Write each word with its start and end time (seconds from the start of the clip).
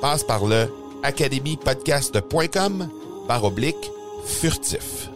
Passe 0.00 0.24
par 0.24 0.46
le 0.46 0.72
academypodcast.com 1.02 2.88
par 3.28 3.44
oblique 3.44 3.90
furtif. 4.24 5.10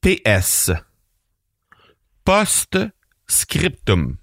PS. 0.00 0.70
Post-scriptum. 2.24 4.16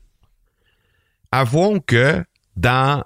Avouons 1.31 1.79
que 1.79 2.23
dans 2.55 3.03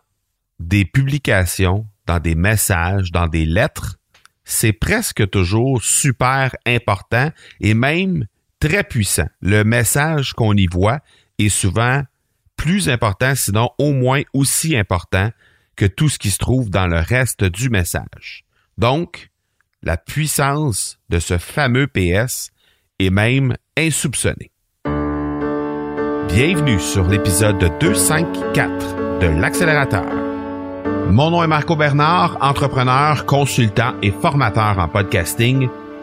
des 0.59 0.86
publications, 0.86 1.86
dans 2.05 2.19
des 2.19 2.36
messages, 2.36 3.11
dans 3.11 3.27
des 3.27 3.45
lettres, 3.45 3.97
c'est 4.45 4.73
presque 4.73 5.30
toujours 5.30 5.83
super 5.83 6.55
important 6.66 7.31
et 7.59 7.73
même 7.73 8.25
très 8.59 8.83
puissant. 8.83 9.27
Le 9.42 9.64
message 9.64 10.33
qu'on 10.33 10.53
y 10.53 10.67
voit 10.67 10.99
est 11.38 11.49
souvent 11.49 12.03
plus 12.58 12.89
important, 12.89 13.33
sinon 13.36 13.69
au 13.77 13.94
moins 13.94 14.23
aussi 14.33 14.75
important 14.75 15.30
que 15.75 15.86
tout 15.86 16.09
ce 16.09 16.19
qui 16.19 16.31
se 16.31 16.39
trouve 16.39 16.69
dans 16.69 16.88
le 16.88 16.99
reste 16.99 17.44
du 17.44 17.69
message. 17.69 18.44
Donc, 18.77 19.30
la 19.83 19.95
puissance 19.95 20.99
de 21.09 21.19
ce 21.19 21.38
fameux 21.38 21.88
PS 21.88 22.49
est 22.99 23.11
même 23.11 23.55
insoupçonnée. 23.77 24.52
Bienvenue 26.27 26.80
sur 26.80 27.08
l'épisode 27.08 27.58
254 27.80 29.19
de 29.19 29.27
l'accélérateur. 29.27 30.05
Mon 31.09 31.31
nom 31.31 31.44
est 31.44 31.47
Marco 31.47 31.75
Bernard, 31.75 32.37
entrepreneur, 32.42 33.26
consultant 33.26 33.93
et 34.02 34.11
formateur 34.11 34.77
en 34.77 34.89
podcasting 34.89 35.70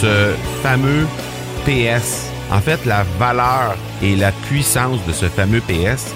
ce 0.00 0.34
fameux 0.62 1.06
PS, 1.64 2.30
en 2.50 2.60
fait 2.60 2.84
la 2.84 3.04
valeur 3.18 3.76
et 4.02 4.14
la 4.14 4.30
puissance 4.30 5.04
de 5.06 5.12
ce 5.12 5.26
fameux 5.26 5.60
PS 5.62 6.14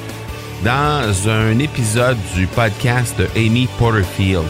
dans 0.65 1.29
un 1.29 1.59
épisode 1.59 2.19
du 2.37 2.47
podcast 2.47 3.19
de 3.19 3.27
Amy 3.37 3.69
Porterfield. 3.79 4.45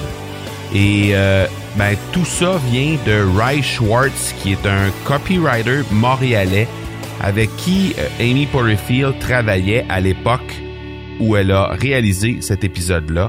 Et 0.75 1.11
euh, 1.13 1.47
ben, 1.77 1.97
tout 2.13 2.25
ça 2.25 2.61
vient 2.71 2.97
de 3.07 3.39
Ray 3.39 3.63
Schwartz, 3.63 4.35
qui 4.43 4.53
est 4.53 4.67
un 4.67 4.91
copywriter 5.05 5.83
montréalais 5.93 6.67
avec 7.21 7.55
qui 7.57 7.95
euh, 7.99 8.09
Amy 8.19 8.47
Porterfield 8.47 9.17
travaillait 9.21 9.87
à 9.89 10.01
l'époque 10.01 10.61
où 11.21 11.37
elle 11.37 11.53
a 11.53 11.69
réalisé 11.69 12.39
cet 12.41 12.65
épisode-là. 12.65 13.29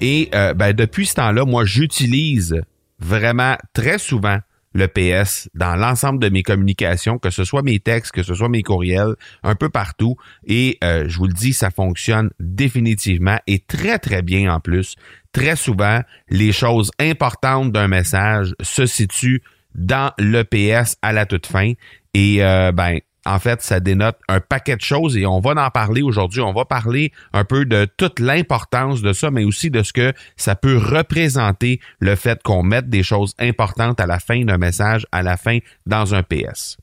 Et 0.00 0.30
euh, 0.34 0.54
ben, 0.54 0.72
depuis 0.72 1.04
ce 1.04 1.16
temps-là, 1.16 1.44
moi, 1.44 1.66
j'utilise 1.66 2.62
vraiment 2.98 3.56
très 3.74 3.98
souvent 3.98 4.38
le 4.76 4.88
PS 4.88 5.48
dans 5.54 5.74
l'ensemble 5.74 6.18
de 6.18 6.28
mes 6.28 6.42
communications, 6.42 7.18
que 7.18 7.30
ce 7.30 7.44
soit 7.44 7.62
mes 7.62 7.80
textes, 7.80 8.12
que 8.12 8.22
ce 8.22 8.34
soit 8.34 8.48
mes 8.48 8.62
courriels, 8.62 9.14
un 9.42 9.54
peu 9.54 9.68
partout. 9.68 10.16
Et 10.46 10.78
euh, 10.84 11.08
je 11.08 11.16
vous 11.18 11.26
le 11.26 11.32
dis, 11.32 11.52
ça 11.52 11.70
fonctionne 11.70 12.30
définitivement 12.38 13.38
et 13.46 13.58
très, 13.58 13.98
très 13.98 14.22
bien 14.22 14.52
en 14.54 14.60
plus. 14.60 14.94
Très 15.32 15.56
souvent, 15.56 16.00
les 16.28 16.52
choses 16.52 16.90
importantes 16.98 17.72
d'un 17.72 17.88
message 17.88 18.54
se 18.60 18.86
situent 18.86 19.42
dans 19.74 20.12
le 20.18 20.42
PS 20.42 20.96
à 21.02 21.12
la 21.12 21.26
toute 21.26 21.46
fin. 21.46 21.72
Et 22.14 22.42
euh, 22.42 22.72
ben, 22.72 22.98
en 23.26 23.38
fait, 23.38 23.60
ça 23.60 23.80
dénote 23.80 24.16
un 24.28 24.40
paquet 24.40 24.76
de 24.76 24.80
choses 24.80 25.16
et 25.16 25.26
on 25.26 25.40
va 25.40 25.50
en 25.62 25.70
parler 25.70 26.02
aujourd'hui. 26.02 26.40
On 26.40 26.52
va 26.52 26.64
parler 26.64 27.12
un 27.32 27.44
peu 27.44 27.64
de 27.64 27.86
toute 27.96 28.20
l'importance 28.20 29.02
de 29.02 29.12
ça, 29.12 29.30
mais 29.30 29.44
aussi 29.44 29.70
de 29.70 29.82
ce 29.82 29.92
que 29.92 30.12
ça 30.36 30.54
peut 30.54 30.78
représenter 30.78 31.80
le 31.98 32.14
fait 32.14 32.40
qu'on 32.42 32.62
mette 32.62 32.88
des 32.88 33.02
choses 33.02 33.34
importantes 33.38 34.00
à 34.00 34.06
la 34.06 34.20
fin 34.20 34.44
d'un 34.44 34.58
message, 34.58 35.06
à 35.10 35.22
la 35.22 35.36
fin 35.36 35.58
dans 35.86 36.14
un 36.14 36.22
PS. 36.22 36.76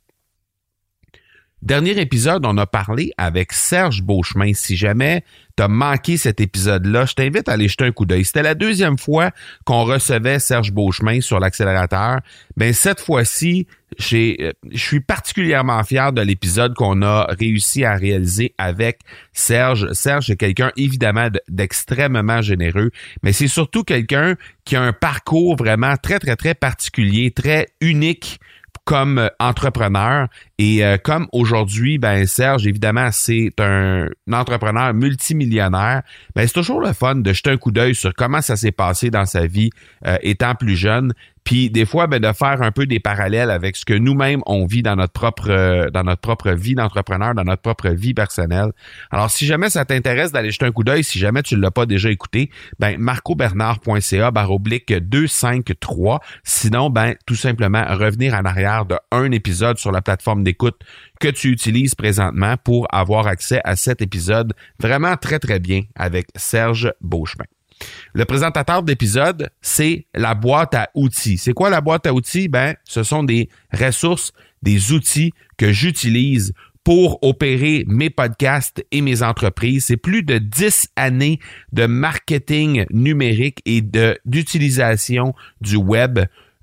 Dernier 1.63 1.97
épisode, 1.97 2.45
on 2.45 2.57
a 2.57 2.65
parlé 2.65 3.13
avec 3.17 3.53
Serge 3.53 4.01
Beauchemin. 4.01 4.51
Si 4.53 4.75
jamais 4.75 5.23
tu 5.55 5.63
as 5.63 5.69
manqué 5.69 6.17
cet 6.17 6.41
épisode-là, 6.41 7.05
je 7.05 7.13
t'invite 7.13 7.47
à 7.47 7.53
aller 7.53 7.69
jeter 7.69 7.85
un 7.85 7.93
coup 7.93 8.05
d'œil. 8.05 8.25
C'était 8.25 8.43
la 8.43 8.53
deuxième 8.53 8.97
fois 8.97 9.31
qu'on 9.63 9.85
recevait 9.85 10.39
Serge 10.39 10.73
Beauchemin 10.73 11.21
sur 11.21 11.39
l'accélérateur. 11.39 12.19
Ben 12.57 12.73
cette 12.73 12.99
fois-ci, 12.99 13.65
je 13.97 14.51
suis 14.75 14.99
particulièrement 14.99 15.81
fier 15.85 16.11
de 16.11 16.21
l'épisode 16.21 16.73
qu'on 16.73 17.01
a 17.01 17.27
réussi 17.39 17.85
à 17.85 17.95
réaliser 17.95 18.53
avec 18.57 18.99
Serge. 19.31 19.89
Serge 19.93 20.29
est 20.31 20.35
quelqu'un 20.35 20.73
évidemment 20.75 21.29
d'extrêmement 21.47 22.41
généreux, 22.41 22.91
mais 23.23 23.31
c'est 23.31 23.47
surtout 23.47 23.85
quelqu'un 23.85 24.35
qui 24.65 24.75
a 24.75 24.81
un 24.81 24.91
parcours 24.91 25.55
vraiment 25.55 25.95
très 25.95 26.19
très 26.19 26.35
très 26.35 26.55
particulier, 26.55 27.31
très 27.31 27.69
unique 27.79 28.41
comme 28.85 29.17
euh, 29.17 29.29
entrepreneur. 29.39 30.27
Et 30.57 30.85
euh, 30.85 30.97
comme 30.97 31.27
aujourd'hui, 31.31 31.97
ben 31.97 32.25
Serge, 32.25 32.67
évidemment, 32.67 33.09
c'est 33.11 33.53
un, 33.59 34.07
entrepreneur 34.31 34.93
multimillionnaire, 34.93 36.03
ben 36.35 36.47
c'est 36.47 36.53
toujours 36.53 36.81
le 36.81 36.93
fun 36.93 37.15
de 37.15 37.33
jeter 37.33 37.51
un 37.51 37.57
coup 37.57 37.71
d'œil 37.71 37.95
sur 37.95 38.13
comment 38.13 38.41
ça 38.41 38.55
s'est 38.55 38.71
passé 38.71 39.09
dans 39.09 39.25
sa 39.25 39.45
vie 39.45 39.69
euh, 40.05 40.17
étant 40.21 40.55
plus 40.55 40.75
jeune. 40.75 41.13
Puis 41.43 41.69
des 41.69 41.85
fois, 41.85 42.07
ben, 42.07 42.19
de 42.19 42.31
faire 42.33 42.61
un 42.61 42.71
peu 42.71 42.85
des 42.85 42.99
parallèles 42.99 43.51
avec 43.51 43.75
ce 43.75 43.85
que 43.85 43.93
nous-mêmes 43.93 44.41
on 44.45 44.65
vit 44.65 44.83
dans 44.83 44.95
notre 44.95 45.13
propre 45.13 45.89
dans 45.91 46.03
notre 46.03 46.21
propre 46.21 46.51
vie 46.51 46.75
d'entrepreneur, 46.75 47.33
dans 47.35 47.43
notre 47.43 47.61
propre 47.61 47.89
vie 47.89 48.13
personnelle. 48.13 48.71
Alors, 49.11 49.29
si 49.29 49.45
jamais 49.45 49.69
ça 49.69 49.85
t'intéresse 49.85 50.31
d'aller 50.31 50.51
jeter 50.51 50.65
un 50.65 50.71
coup 50.71 50.83
d'œil, 50.83 51.03
si 51.03 51.19
jamais 51.19 51.43
tu 51.43 51.55
ne 51.55 51.61
l'as 51.61 51.71
pas 51.71 51.85
déjà 51.85 52.09
écouté, 52.09 52.49
ben 52.79 52.97
marcobernard.ca 52.97 54.31
oblique 54.49 54.93
253. 54.93 56.21
Sinon, 56.43 56.89
ben 56.89 57.15
tout 57.25 57.35
simplement 57.35 57.83
revenir 57.89 58.33
en 58.33 58.45
arrière 58.45 58.85
de 58.85 58.95
un 59.11 59.31
épisode 59.31 59.77
sur 59.77 59.91
la 59.91 60.01
plateforme 60.01 60.43
d'écoute 60.43 60.79
que 61.19 61.27
tu 61.27 61.49
utilises 61.49 61.95
présentement 61.95 62.55
pour 62.63 62.87
avoir 62.93 63.27
accès 63.27 63.61
à 63.63 63.75
cet 63.75 64.01
épisode 64.01 64.53
vraiment 64.79 65.15
très 65.17 65.39
très 65.39 65.59
bien 65.59 65.81
avec 65.95 66.27
Serge 66.35 66.91
Beauchemin. 67.01 67.45
Le 68.13 68.25
présentateur 68.25 68.83
d'épisode, 68.83 69.49
c'est 69.61 70.05
la 70.13 70.35
boîte 70.35 70.75
à 70.75 70.89
outils. 70.93 71.37
C'est 71.37 71.53
quoi 71.53 71.69
la 71.69 71.81
boîte 71.81 72.05
à 72.07 72.13
outils? 72.13 72.47
Ben, 72.47 72.75
ce 72.83 73.03
sont 73.03 73.23
des 73.23 73.49
ressources, 73.71 74.33
des 74.61 74.91
outils 74.91 75.33
que 75.57 75.71
j'utilise 75.71 76.53
pour 76.83 77.23
opérer 77.23 77.85
mes 77.87 78.09
podcasts 78.09 78.85
et 78.91 79.01
mes 79.01 79.23
entreprises. 79.23 79.85
C'est 79.85 79.97
plus 79.97 80.23
de 80.23 80.37
10 80.37 80.89
années 80.95 81.39
de 81.71 81.85
marketing 81.85 82.85
numérique 82.91 83.59
et 83.65 83.81
d'utilisation 84.25 85.33
du 85.61 85.77
web 85.77 86.19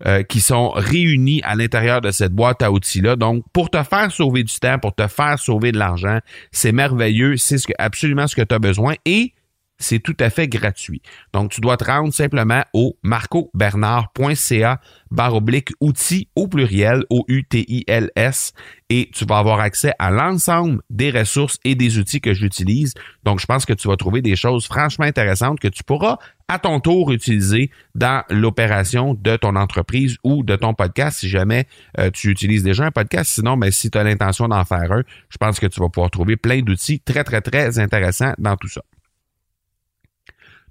euh, 0.07 0.23
qui 0.23 0.41
sont 0.41 0.71
réunis 0.71 1.43
à 1.45 1.55
l'intérieur 1.55 2.01
de 2.01 2.11
cette 2.11 2.33
boîte 2.33 2.63
à 2.63 2.71
outils-là. 2.71 3.17
Donc, 3.17 3.45
pour 3.53 3.71
te 3.71 3.83
faire 3.83 4.11
sauver 4.11 4.45
du 4.45 4.55
temps, 4.55 4.79
pour 4.79 4.95
te 4.95 5.07
faire 5.07 5.39
sauver 5.39 5.73
de 5.73 5.79
l'argent, 5.79 6.21
c'est 6.53 6.73
merveilleux, 6.73 7.37
c'est 7.37 7.59
ce 7.59 7.67
que, 7.67 7.75
absolument 7.79 8.27
ce 8.27 8.35
que 8.35 8.43
tu 8.43 8.55
as 8.55 8.59
besoin 8.59 8.95
et 9.05 9.35
c'est 9.81 9.99
tout 9.99 10.17
à 10.21 10.31
fait 10.31 10.47
gratuit. 10.47 11.03
Donc, 11.33 11.51
tu 11.51 11.61
dois 11.61 11.77
te 11.77 11.85
rendre 11.85 12.13
simplement 12.13 12.63
au 12.73 12.97
marcobernard.ca 13.03 14.81
barre 15.11 15.35
oblique 15.35 15.71
outils 15.81 16.29
au 16.37 16.47
pluriel, 16.47 17.05
O-U-T-I-L-S, 17.11 18.53
et 18.91 19.11
tu 19.13 19.25
vas 19.25 19.39
avoir 19.39 19.61
accès 19.61 19.93
à 19.99 20.11
l'ensemble 20.11 20.83
des 20.91 21.11
ressources 21.11 21.59
et 21.65 21.75
des 21.75 21.99
outils 21.99 22.21
que 22.21 22.33
j'utilise. 22.33 22.95
Donc, 23.25 23.41
je 23.41 23.47
pense 23.47 23.65
que 23.65 23.73
tu 23.73 23.89
vas 23.89 23.97
trouver 23.97 24.23
des 24.23 24.37
choses 24.37 24.67
franchement 24.67 25.07
intéressantes 25.07 25.59
que 25.59 25.69
tu 25.69 25.83
pourras 25.83 26.19
à 26.49 26.59
ton 26.59 26.81
tour 26.81 27.13
utiliser 27.13 27.71
dans 27.95 28.25
l'opération 28.29 29.15
de 29.15 29.37
ton 29.37 29.57
entreprise 29.57 30.17
ou 30.25 30.43
de 30.43 30.57
ton 30.57 30.75
podcast 30.75 31.21
si 31.21 31.29
jamais 31.29 31.67
euh, 31.99 32.11
tu 32.11 32.29
utilises 32.29 32.65
déjà 32.65 32.85
un 32.85 32.91
podcast. 32.91 33.31
Sinon, 33.33 33.57
mais 33.57 33.69
ben, 33.69 33.73
si 33.73 33.91
tu 33.91 33.99
as 33.99 34.05
l'intention 34.05 34.49
d'en 34.49 34.65
faire 34.65 34.93
un, 34.93 35.03
je 35.29 35.37
pense 35.39 35.61
que 35.61 35.67
tu 35.67 35.81
vas 35.81 35.89
pouvoir 35.89 36.11
trouver 36.11 36.37
plein 36.37 36.61
d'outils 36.61 37.01
très, 37.01 37.25
très, 37.25 37.41
très 37.41 37.79
intéressants 37.79 38.35
dans 38.39 38.57
tout 38.57 38.69
ça. 38.69 38.83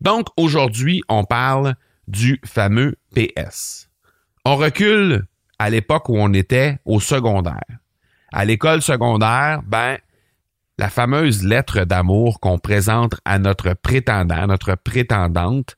Donc, 0.01 0.27
aujourd'hui, 0.37 1.01
on 1.09 1.23
parle 1.23 1.75
du 2.07 2.39
fameux 2.45 2.95
PS. 3.13 3.89
On 4.45 4.55
recule 4.55 5.25
à 5.59 5.69
l'époque 5.69 6.09
où 6.09 6.17
on 6.17 6.33
était 6.33 6.79
au 6.85 6.99
secondaire. 6.99 7.65
À 8.31 8.45
l'école 8.45 8.81
secondaire, 8.81 9.61
ben, 9.65 9.97
la 10.77 10.89
fameuse 10.89 11.43
lettre 11.43 11.83
d'amour 11.83 12.39
qu'on 12.39 12.57
présente 12.57 13.15
à 13.25 13.37
notre 13.37 13.73
prétendant, 13.73 14.47
notre 14.47 14.75
prétendante, 14.75 15.75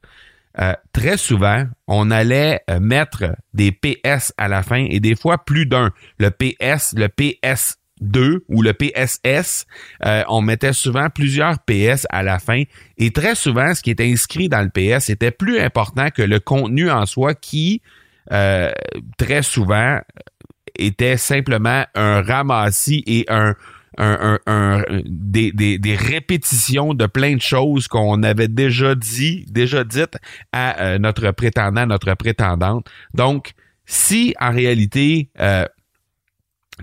euh, 0.60 0.74
très 0.94 1.18
souvent, 1.18 1.66
on 1.88 2.12
allait 2.12 2.62
euh, 2.70 2.80
mettre 2.80 3.36
des 3.54 3.72
PS 3.72 4.34
à 4.38 4.48
la 4.48 4.64
fin 4.64 4.86
et 4.90 5.00
des 5.00 5.16
fois 5.16 5.44
plus 5.44 5.66
d'un. 5.66 5.92
Le 6.20 6.30
PS, 6.30 6.94
le 6.96 7.08
PS 7.08 7.78
2 8.02 8.44
ou 8.50 8.62
le 8.62 8.74
PSS, 8.74 9.66
euh, 10.06 10.24
on 10.28 10.42
mettait 10.42 10.74
souvent 10.74 11.10
plusieurs 11.10 11.60
PS 11.60 12.06
à 12.10 12.24
la 12.24 12.40
fin 12.40 12.64
et 12.98 13.12
très 13.12 13.36
souvent 13.36 13.74
ce 13.74 13.82
qui 13.82 13.92
était 13.92 14.12
inscrit 14.12 14.50
dans 14.50 14.62
le 14.62 14.70
PS 14.70 15.10
était 15.10 15.32
plus 15.32 15.60
important 15.60 16.10
que 16.10 16.22
le 16.22 16.40
contenu 16.40 16.90
en 16.90 17.06
soi 17.06 17.36
qui 17.36 17.82
euh, 18.32 18.72
très 19.18 19.44
souvent 19.44 20.00
était 20.78 21.18
simplement 21.18 21.86
un 21.96 22.22
ramassis 22.22 23.04
et 23.06 23.26
un, 23.28 23.56
un, 23.98 24.40
un, 24.48 24.84
des, 25.06 25.52
des, 25.52 25.78
des, 25.78 25.96
répétitions 25.96 26.94
de 26.94 27.06
plein 27.06 27.36
de 27.36 27.42
choses 27.42 27.88
qu'on 27.88 28.24
avait 28.24 28.48
déjà 28.48 28.96
dit, 28.96 29.46
déjà 29.50 29.84
dites 29.84 30.18
à 30.54 30.82
euh, 30.82 30.98
notre 30.98 31.32
prétendant, 31.32 31.86
notre 31.86 32.14
prétendante. 32.14 32.90
Donc, 33.14 33.52
si 33.86 34.34
en 34.40 34.52
réalité 34.52 35.30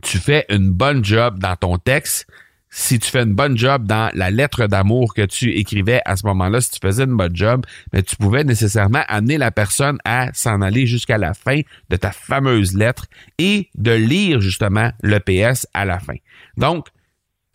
tu 0.03 0.19
fais 0.19 0.45
une 0.49 0.71
bonne 0.71 1.05
job 1.05 1.39
dans 1.39 1.57
ton 1.57 1.79
texte, 1.79 2.27
si 2.71 2.99
tu 2.99 3.11
fais 3.11 3.23
une 3.23 3.35
bonne 3.35 3.57
job 3.57 3.87
dans 3.87 4.11
la 4.15 4.31
lettre 4.31 4.67
d'amour 4.67 5.15
que 5.15 5.23
tu 5.23 5.53
écrivais 5.55 6.03
à 6.05 6.17
ce 6.17 6.27
moment-là, 6.27 6.61
si 6.61 6.71
tu 6.71 6.79
faisais 6.83 7.05
une 7.05 7.17
bonne 7.17 7.35
job, 7.35 7.65
mais 7.93 8.03
tu 8.03 8.17
pouvais 8.17 8.45
nécessairement 8.45 9.03
amener 9.09 9.39
la 9.39 9.51
personne 9.51 9.99
à 10.05 10.29
s'en 10.35 10.61
aller 10.61 10.87
jusqu'à 10.87 11.19
la 11.19 11.35
fin 11.35 11.61
de 11.89 11.97
ta 11.97 12.13
fameuse 12.13 12.75
lettre 12.75 13.07
et 13.39 13.71
de 13.75 13.93
lire 13.93 14.41
justement 14.41 14.91
le 15.03 15.19
PS 15.19 15.67
à 15.73 15.85
la 15.85 15.99
fin. 15.99 16.17
Donc, 16.57 16.89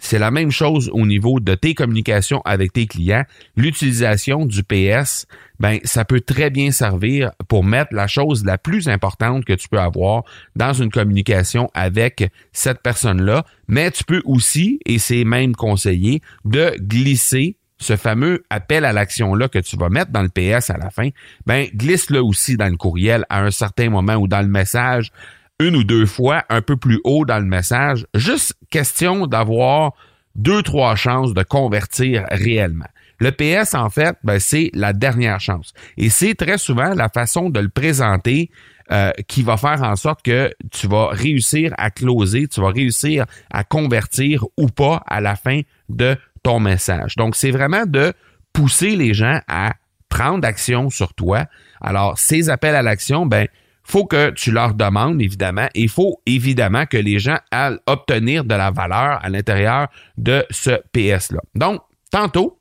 c'est 0.04 0.20
la 0.20 0.32
même 0.32 0.52
chose 0.52 0.90
au 0.94 1.06
niveau 1.06 1.40
de 1.40 1.56
tes 1.56 1.74
communications 1.74 2.42
avec 2.44 2.74
tes 2.74 2.88
clients. 2.88 3.24
L'utilisation 3.56 4.46
du 4.46 4.62
PS, 4.62 5.28
ben, 5.62 5.80
ça 5.86 6.04
peut 6.04 6.20
très 6.20 6.50
bien 6.50 6.72
servir 6.72 7.32
pour 7.48 7.64
mettre 7.64 7.94
la 7.94 8.08
chose 8.08 8.44
la 8.44 8.58
plus 8.58 8.90
importante 8.90 9.46
que 9.46 9.54
tu 9.54 9.70
peux 9.70 9.80
avoir 9.80 10.24
dans 10.58 10.74
une 10.74 10.92
communication 10.92 11.72
avec 11.74 12.30
cette 12.52 12.82
personne-là. 12.82 13.46
Mais 13.70 13.92
tu 13.92 14.04
peux 14.04 14.22
aussi, 14.26 14.78
et 14.86 15.00
c'est 15.00 15.24
même 15.24 15.56
conseillé, 15.56 16.22
de 16.44 16.76
glisser 16.82 17.56
ce 17.80 17.96
fameux 17.96 18.44
appel 18.50 18.84
à 18.84 18.92
l'action-là 18.92 19.48
que 19.48 19.60
tu 19.60 19.78
vas 19.78 19.88
mettre 19.88 20.12
dans 20.12 20.22
le 20.22 20.30
PS 20.30 20.70
à 20.70 20.78
la 20.78 20.90
fin, 20.90 21.10
ben, 21.46 21.68
glisse-le 21.74 22.22
aussi 22.22 22.58
dans 22.58 22.70
le 22.70 22.76
courriel 22.76 23.26
à 23.30 23.42
un 23.42 23.52
certain 23.52 23.90
moment 23.90 24.16
ou 24.16 24.28
dans 24.28 24.42
le 24.42 24.50
message 24.50 25.12
une 25.60 25.76
ou 25.76 25.84
deux 25.84 26.06
fois 26.06 26.44
un 26.50 26.62
peu 26.62 26.78
plus 26.78 27.00
haut 27.04 27.26
dans 27.26 27.40
le 27.40 27.46
message. 27.46 28.06
Juste 28.14 28.56
question 28.70 29.28
d'avoir 29.28 29.94
deux, 30.36 30.64
trois 30.64 30.96
chances 30.96 31.34
de 31.34 31.44
convertir 31.44 32.26
réellement. 32.30 32.88
Le 33.20 33.32
PS, 33.32 33.76
en 33.76 33.90
fait, 33.90 34.18
ben, 34.24 34.40
c'est 34.40 34.72
la 34.74 34.92
dernière 34.92 35.40
chance. 35.40 35.74
Et 35.98 36.10
c'est 36.10 36.34
très 36.36 36.58
souvent 36.58 36.94
la 36.94 37.10
façon 37.10 37.50
de 37.50 37.60
le 37.60 37.70
présenter 37.70 38.50
euh, 38.92 39.12
qui 39.28 39.44
va 39.44 39.56
faire 39.56 39.82
en 39.84 39.96
sorte 39.96 40.24
que 40.24 40.52
tu 40.72 40.88
vas 40.88 41.08
réussir 41.08 41.74
à 41.78 41.90
closer, 41.90 42.48
tu 42.48 42.60
vas 42.60 42.70
réussir 42.70 43.26
à 43.52 43.64
convertir 43.64 44.44
ou 44.58 44.68
pas 44.68 45.04
à 45.08 45.22
la 45.22 45.36
fin 45.36 45.62
de 45.88 46.18
ton 46.42 46.60
message. 46.60 47.16
Donc, 47.16 47.36
c'est 47.36 47.52
vraiment 47.52 47.86
de 47.86 48.14
pousser 48.52 48.96
les 48.96 49.14
gens 49.14 49.40
à 49.48 49.74
prendre 50.10 50.46
action 50.46 50.90
sur 50.90 51.14
toi. 51.14 51.46
Alors, 51.82 52.18
ces 52.18 52.50
appels 52.50 52.76
à 52.76 52.82
l'action, 52.82 53.26
ben, 53.26 53.48
faut 53.84 54.06
que 54.06 54.32
tu 54.32 54.52
leur 54.52 54.74
demandes, 54.74 55.22
évidemment, 55.22 55.68
et 55.76 55.82
il 55.82 55.90
faut 55.90 56.22
évidemment 56.26 56.86
que 56.86 56.98
les 56.98 57.20
gens 57.20 57.38
aillent 57.52 57.80
obtenir 57.86 58.46
de 58.46 58.56
la 58.56 58.72
valeur 58.72 59.20
à 59.24 59.30
l'intérieur 59.30 59.90
de 60.18 60.46
ce 60.50 60.72
PS-là. 60.94 61.42
Donc, 61.54 61.82
tantôt, 62.10 62.60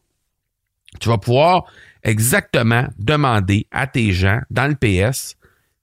tu 1.01 1.09
vas 1.09 1.19
pouvoir 1.19 1.65
exactement 2.03 2.89
demander 2.99 3.67
à 3.71 3.87
tes 3.87 4.13
gens 4.13 4.41
dans 4.51 4.67
le 4.67 4.75
PS 4.75 5.37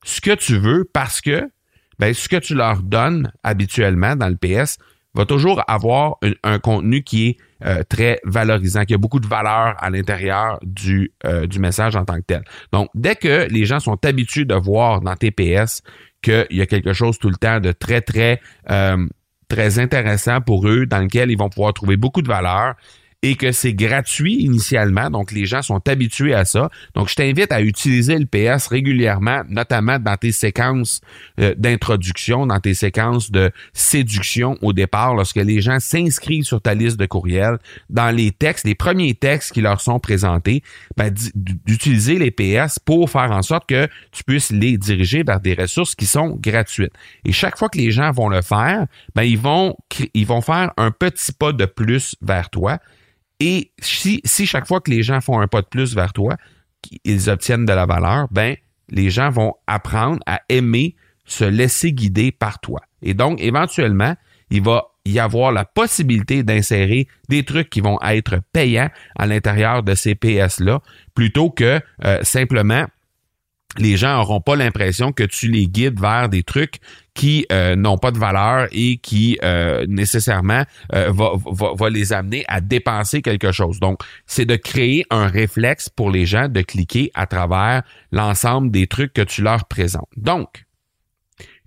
ce 0.04 0.22
que 0.22 0.36
tu 0.36 0.58
veux 0.58 0.84
parce 0.92 1.22
que 1.22 1.50
ben, 1.98 2.14
ce 2.14 2.30
que 2.30 2.38
tu 2.38 2.56
leur 2.56 2.82
donnes 2.82 3.32
habituellement 3.44 4.16
dans 4.16 4.30
le 4.30 4.38
PS 4.38 4.78
va 5.16 5.26
toujours 5.26 5.64
avoir 5.68 6.18
un, 6.44 6.60
contenu 6.60 7.04
qui 7.04 7.28
est 7.28 7.38
euh, 7.66 7.84
très 7.88 8.20
valorisant, 8.24 8.86
qui 8.86 8.94
a 8.94 8.98
beaucoup 8.98 9.20
de 9.20 9.28
valeur 9.28 9.76
à 9.80 9.90
l'intérieur 9.90 10.60
du, 10.62 11.12
euh, 11.26 11.48
du 11.48 11.60
message 11.60 11.96
en 11.96 12.06
tant 12.06 12.16
que 12.18 12.26
tel. 12.26 12.44
Donc, 12.72 12.90
dès 12.94 13.16
que 13.16 13.48
les 13.50 13.66
gens 13.66 13.80
sont 13.80 13.98
habitués 14.06 14.46
de 14.46 14.56
voir 14.56 15.02
dans 15.02 15.16
TPS 15.16 15.82
qu'il 16.22 16.48
y 16.52 16.62
a 16.62 16.66
quelque 16.66 16.94
chose 16.94 17.18
tout 17.18 17.30
le 17.30 17.38
temps 17.38 17.60
de 17.60 17.72
très, 17.72 18.02
très, 18.02 18.40
euh, 18.70 19.08
très 19.48 19.80
intéressant 19.80 20.42
pour 20.42 20.68
eux, 20.68 20.86
dans 20.86 21.00
lequel 21.00 21.32
ils 21.32 21.38
vont 21.38 21.50
pouvoir 21.50 21.74
trouver 21.74 21.98
beaucoup 21.98 22.22
de 22.22 22.28
valeur, 22.28 22.76
et 23.22 23.36
que 23.36 23.52
c'est 23.52 23.74
gratuit 23.74 24.36
initialement, 24.36 25.10
donc 25.10 25.32
les 25.32 25.46
gens 25.46 25.62
sont 25.62 25.82
habitués 25.90 26.34
à 26.34 26.46
ça. 26.46 26.70
Donc 26.96 27.10
je 27.10 27.16
t'invite 27.16 27.52
à 27.52 27.62
utiliser 27.62 28.18
le 28.18 28.26
PS 28.26 28.68
régulièrement, 28.68 29.42
notamment 29.50 30.00
dans 30.00 30.16
tes 30.16 30.32
séquences 30.32 31.02
euh, 31.40 31.54
d'introduction, 31.58 32.48
dans 32.48 32.60
tes 32.60 32.74
séquences 32.74 33.30
de 33.30 33.52
séduction 33.74 34.58
au 34.62 34.72
départ, 34.72 35.16
lorsque 35.16 35.36
les 35.36 35.60
gens 35.60 35.80
s'inscrivent 35.80 36.46
sur 36.46 36.62
ta 36.62 36.74
liste 36.74 36.98
de 36.98 37.06
courriels, 37.06 37.58
dans 37.90 38.16
les 38.16 38.32
textes, 38.32 38.66
les 38.66 38.76
premiers 38.76 39.16
textes 39.16 39.52
qui 39.52 39.62
leur 39.62 39.82
sont 39.82 40.00
présentés, 40.00 40.64
ben, 40.96 41.14
d'utiliser 41.36 42.20
les 42.20 42.32
PS 42.32 42.80
pour 42.80 43.10
faire 43.10 43.32
en 43.32 43.42
sorte 43.42 43.68
que 43.68 43.88
tu 44.12 44.24
puisses 44.24 44.52
les 44.52 44.78
diriger 44.78 45.24
vers 45.24 45.42
des 45.42 45.56
ressources 45.56 45.94
qui 45.94 46.06
sont 46.06 46.38
gratuites. 46.40 46.94
Et 47.26 47.34
chaque 47.34 47.58
fois 47.58 47.68
que 47.68 47.78
les 47.78 47.92
gens 47.92 48.12
vont 48.12 48.30
le 48.30 48.42
faire, 48.42 48.86
ben, 49.14 49.24
ils 49.24 49.38
vont 49.38 49.76
ils 50.14 50.26
vont 50.26 50.42
faire 50.42 50.72
un 50.78 50.92
petit 50.92 51.34
pas 51.34 51.52
de 51.52 51.66
plus 51.66 52.16
vers 52.22 52.50
toi 52.50 52.80
et 53.40 53.72
si, 53.80 54.22
chaque 54.46 54.68
fois 54.68 54.82
que 54.82 54.92
les 54.92 55.04
gens 55.04 55.22
font 55.22 55.40
un 55.40 55.48
pas 55.48 55.62
de 55.62 55.68
plus 55.68 55.96
vers 55.96 56.14
toi, 56.14 56.36
ils 57.04 57.30
obtiennent 57.30 57.66
de 57.66 57.74
la 57.74 57.86
valeur, 57.86 58.28
ben, 58.32 58.56
les 58.90 59.10
gens 59.10 59.30
vont 59.30 59.56
apprendre 59.68 60.20
à 60.26 60.42
aimer 60.50 60.96
se 61.26 61.44
laisser 61.46 61.94
guider 61.94 62.32
par 62.32 62.60
toi. 62.60 62.82
Et 63.02 63.14
donc, 63.14 63.40
éventuellement, 63.42 64.16
il 64.50 64.64
va 64.64 64.88
y 65.06 65.20
avoir 65.20 65.52
la 65.52 65.64
possibilité 65.64 66.44
d'insérer 66.44 67.08
des 67.30 67.44
trucs 67.44 67.70
qui 67.70 67.82
vont 67.82 68.00
être 68.02 68.40
payants 68.52 68.90
à 69.18 69.26
l'intérieur 69.26 69.84
de 69.84 69.96
ces 69.96 70.16
PS-là, 70.16 70.82
plutôt 71.14 71.50
que 71.50 71.80
euh, 72.04 72.24
simplement 72.24 72.86
les 73.78 73.98
gens 73.98 74.18
n'auront 74.18 74.42
pas 74.42 74.56
l'impression 74.56 75.12
que 75.12 75.24
tu 75.24 75.50
les 75.50 75.68
guides 75.68 76.00
vers 76.00 76.28
des 76.28 76.44
trucs 76.44 76.80
qui 77.14 77.46
euh, 77.52 77.76
n'ont 77.76 77.98
pas 77.98 78.12
de 78.12 78.18
valeur 78.18 78.68
et 78.72 78.98
qui 78.98 79.38
euh, 79.44 79.86
nécessairement 79.88 80.64
euh, 80.94 81.12
va, 81.12 81.32
va, 81.46 81.74
va, 81.74 81.90
les 81.90 82.14
amener 82.14 82.46
à 82.48 82.62
dépenser 82.62 83.22
quelque 83.22 83.52
chose. 83.52 83.80
Donc, 83.80 84.02
c'est 84.26 84.46
de 84.46 84.56
créer 84.56 85.06
un 85.10 85.28
réflexe 85.28 85.90
pour 85.90 86.10
les 86.10 86.26
gens 86.26 86.48
de 86.48 86.62
cliquer 86.62 87.12
à 87.14 87.28
travers 87.28 87.84
l'ensemble 88.12 88.72
des 88.72 88.88
trucs 88.88 89.14
que 89.14 89.22
tu 89.22 89.42
leur 89.44 89.66
présentes. 89.66 90.10
Donc, 90.18 90.66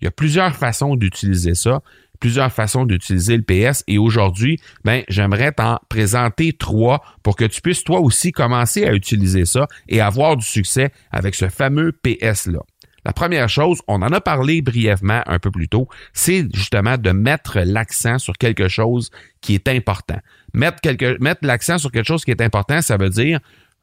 il 0.00 0.06
y 0.06 0.08
a 0.08 0.10
plusieurs 0.10 0.56
façons 0.56 0.96
d'utiliser 0.96 1.54
ça 1.54 1.80
plusieurs 2.22 2.52
façons 2.52 2.86
d'utiliser 2.86 3.36
le 3.36 3.42
PS 3.42 3.82
et 3.88 3.98
aujourd'hui, 3.98 4.60
ben, 4.84 5.02
j'aimerais 5.08 5.50
t'en 5.50 5.80
présenter 5.88 6.52
trois 6.52 7.02
pour 7.24 7.34
que 7.34 7.44
tu 7.44 7.60
puisses 7.60 7.82
toi 7.82 7.98
aussi 7.98 8.30
commencer 8.30 8.84
à 8.84 8.92
utiliser 8.92 9.44
ça 9.44 9.66
et 9.88 10.00
avoir 10.00 10.36
du 10.36 10.46
succès 10.46 10.92
avec 11.10 11.34
ce 11.34 11.48
fameux 11.48 11.90
PS-là. 11.90 12.60
La 13.04 13.12
première 13.12 13.48
chose, 13.48 13.80
on 13.88 14.02
en 14.02 14.12
a 14.12 14.20
parlé 14.20 14.62
brièvement 14.62 15.22
un 15.26 15.40
peu 15.40 15.50
plus 15.50 15.68
tôt, 15.68 15.88
c'est 16.12 16.46
justement 16.54 16.96
de 16.96 17.10
mettre 17.10 17.58
l'accent 17.58 18.20
sur 18.20 18.34
quelque 18.38 18.68
chose 18.68 19.10
qui 19.40 19.56
est 19.56 19.66
important. 19.66 20.20
Mettre, 20.54 20.78
mettre 21.18 21.40
l'accent 21.44 21.78
sur 21.78 21.90
quelque 21.90 22.06
chose 22.06 22.24
qui 22.24 22.30
est 22.30 22.40
important, 22.40 22.82
ça 22.82 22.98
veut 22.98 23.10
dire 23.10 23.40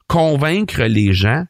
convaincre 0.07 0.83
les 0.83 1.11
gens 1.11 1.43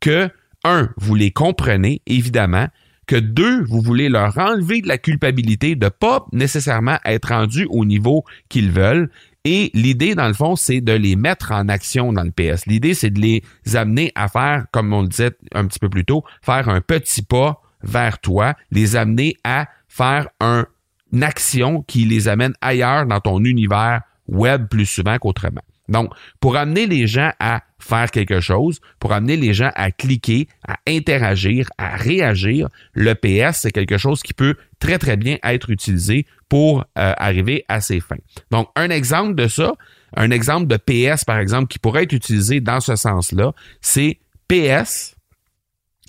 que, 0.00 0.30
un, 0.64 0.88
vous 0.96 1.14
les 1.14 1.30
comprenez, 1.30 2.00
évidemment, 2.06 2.68
que 3.12 3.18
deux, 3.18 3.62
vous 3.64 3.82
voulez 3.82 4.08
leur 4.08 4.38
enlever 4.38 4.80
de 4.80 4.88
la 4.88 4.96
culpabilité 4.96 5.76
de 5.76 5.90
pas 5.90 6.24
nécessairement 6.32 6.96
être 7.04 7.28
rendus 7.28 7.66
au 7.68 7.84
niveau 7.84 8.24
qu'ils 8.48 8.70
veulent. 8.70 9.10
Et 9.44 9.70
l'idée, 9.74 10.14
dans 10.14 10.28
le 10.28 10.32
fond, 10.32 10.56
c'est 10.56 10.80
de 10.80 10.94
les 10.94 11.14
mettre 11.14 11.52
en 11.52 11.68
action 11.68 12.14
dans 12.14 12.22
le 12.22 12.30
PS. 12.30 12.64
L'idée, 12.64 12.94
c'est 12.94 13.10
de 13.10 13.20
les 13.20 13.42
amener 13.74 14.12
à 14.14 14.28
faire, 14.28 14.64
comme 14.72 14.94
on 14.94 15.02
le 15.02 15.08
disait 15.08 15.32
un 15.54 15.66
petit 15.66 15.78
peu 15.78 15.90
plus 15.90 16.06
tôt, 16.06 16.24
faire 16.40 16.70
un 16.70 16.80
petit 16.80 17.20
pas 17.20 17.60
vers 17.82 18.18
toi, 18.18 18.54
les 18.70 18.96
amener 18.96 19.36
à 19.44 19.68
faire 19.88 20.28
un, 20.40 20.64
une 21.12 21.22
action 21.22 21.82
qui 21.82 22.06
les 22.06 22.28
amène 22.28 22.54
ailleurs 22.62 23.04
dans 23.04 23.20
ton 23.20 23.44
univers 23.44 24.00
web 24.26 24.68
plus 24.68 24.86
souvent 24.86 25.18
qu'autrement. 25.18 25.60
Donc, 25.88 26.12
pour 26.40 26.56
amener 26.56 26.86
les 26.86 27.06
gens 27.06 27.32
à 27.40 27.62
faire 27.78 28.10
quelque 28.10 28.40
chose, 28.40 28.80
pour 29.00 29.12
amener 29.12 29.36
les 29.36 29.52
gens 29.52 29.70
à 29.74 29.90
cliquer, 29.90 30.48
à 30.66 30.78
interagir, 30.86 31.68
à 31.76 31.96
réagir, 31.96 32.68
le 32.92 33.14
PS, 33.14 33.60
c'est 33.62 33.72
quelque 33.72 33.98
chose 33.98 34.22
qui 34.22 34.32
peut 34.32 34.56
très, 34.78 34.98
très 34.98 35.16
bien 35.16 35.38
être 35.42 35.70
utilisé 35.70 36.26
pour 36.48 36.80
euh, 36.98 37.14
arriver 37.16 37.64
à 37.68 37.80
ses 37.80 38.00
fins. 38.00 38.16
Donc, 38.50 38.68
un 38.76 38.90
exemple 38.90 39.34
de 39.34 39.48
ça, 39.48 39.72
un 40.16 40.30
exemple 40.30 40.66
de 40.66 40.76
PS, 40.76 41.24
par 41.24 41.38
exemple, 41.38 41.68
qui 41.68 41.78
pourrait 41.78 42.04
être 42.04 42.12
utilisé 42.12 42.60
dans 42.60 42.80
ce 42.80 42.94
sens-là, 42.94 43.52
c'est 43.80 44.20
PS. 44.48 45.16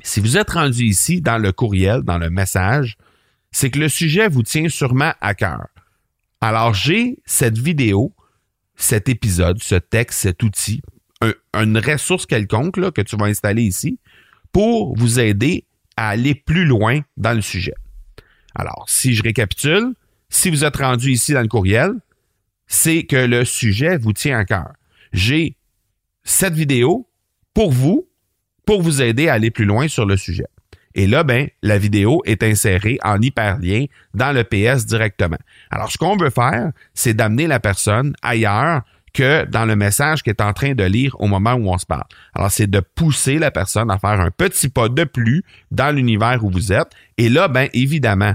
Si 0.04 0.20
vous 0.20 0.38
êtes 0.38 0.52
rendu 0.52 0.84
ici 0.84 1.22
dans 1.22 1.38
le 1.38 1.52
courriel, 1.52 2.02
dans 2.02 2.18
le 2.18 2.30
message, 2.30 2.98
c'est 3.52 3.70
que 3.70 3.80
le 3.80 3.90
sujet 3.90 4.28
vous 4.28 4.44
tient 4.44 4.68
sûrement 4.68 5.14
à 5.22 5.34
cœur. 5.34 5.68
Alors, 6.42 6.74
j'ai 6.74 7.20
cette 7.26 7.58
vidéo 7.58 8.14
cet 8.76 9.10
épisode, 9.10 9.62
ce 9.62 9.76
texte, 9.76 10.22
cet 10.22 10.44
outil, 10.44 10.82
une 11.54 11.78
ressource 11.78 12.26
quelconque 12.26 12.92
que 12.92 13.02
tu 13.02 13.16
vas 13.16 13.28
installer 13.28 13.64
ici 13.64 14.00
pour 14.52 14.96
vous 14.98 15.20
aider 15.20 15.66
à 15.96 16.10
aller 16.10 16.36
plus 16.36 16.66
loin 16.66 17.02
dans 17.18 17.34
le 17.34 17.42
sujet. 17.42 17.76
Alors, 18.56 18.86
si 18.88 19.14
je 19.14 19.24
récapitule, 19.24 19.94
si 20.30 20.50
vous 20.50 20.64
êtes 20.64 20.78
rendu 20.78 21.12
ici 21.12 21.34
dans 21.34 21.42
le 21.42 21.48
courriel, 21.48 21.94
c'est 22.68 23.04
que 23.04 23.16
le 23.16 23.46
sujet 23.46 23.98
vous 23.98 24.14
tient 24.14 24.38
à 24.38 24.46
cœur. 24.46 24.74
J'ai 25.12 25.56
cette 26.24 26.54
vidéo 26.54 27.08
pour 27.54 27.72
vous, 27.72 28.08
pour 28.66 28.82
vous 28.82 29.02
aider 29.02 29.28
à 29.28 29.34
aller 29.34 29.52
plus 29.52 29.66
loin 29.66 29.88
sur 29.88 30.06
le 30.06 30.18
sujet. 30.18 30.48
Et 30.96 31.08
là, 31.08 31.24
ben, 31.24 31.48
la 31.62 31.78
vidéo 31.78 32.22
est 32.26 32.44
insérée 32.44 33.00
en 33.04 33.22
hyperlien 33.22 33.86
dans 34.14 34.32
le 34.32 34.44
PS 34.44 34.86
directement. 34.86 35.38
Alors, 35.72 35.92
ce 35.92 35.98
qu'on 35.98 36.18
veut 36.18 36.30
faire, 36.30 36.72
c'est 36.94 37.14
d'amener 37.14 37.48
la 37.48 37.60
personne 37.60 38.14
ailleurs 38.22 38.82
que 39.14 39.46
dans 39.46 39.66
le 39.66 39.76
message 39.76 40.24
qu'elle 40.24 40.36
est 40.38 40.42
en 40.42 40.54
train 40.54 40.74
de 40.74 40.84
lire 40.84 41.16
au 41.20 41.28
moment 41.28 41.54
où 41.54 41.70
on 41.72 41.78
se 41.78 41.86
parle. 41.86 42.04
Alors, 42.34 42.52
c'est 42.52 42.70
de 42.70 42.80
pousser 42.80 43.38
la 43.38 43.52
personne 43.52 43.92
à 43.92 44.00
faire 44.00 44.20
un 44.20 44.32
petit 44.32 44.70
pas 44.70 44.90
de 44.90 45.04
plus 45.04 45.44
dans 45.72 45.96
l'univers 45.96 46.44
où 46.44 46.50
vous 46.50 46.74
êtes. 46.74 46.92
Et 47.18 47.30
là, 47.30 47.48
ben, 47.48 47.70
évidemment, 47.74 48.34